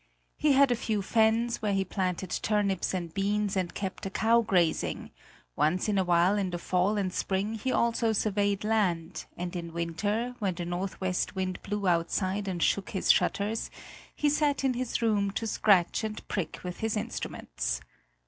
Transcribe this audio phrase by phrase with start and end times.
[0.35, 4.41] He had a few fens, where he planted turnips and beans and kept a cow
[4.41, 5.11] grazing;
[5.55, 9.73] once in a while in the fall and spring he also surveyed land, and in
[9.73, 13.69] winter, when the northwest wind blew outside and shook his shutters,
[14.15, 17.79] he sat in his room to scratch and prick with his instruments.